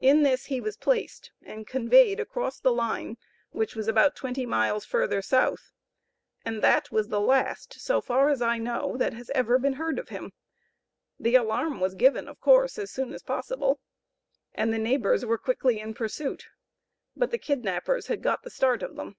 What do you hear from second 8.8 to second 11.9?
that has ever been heard of him. The alarm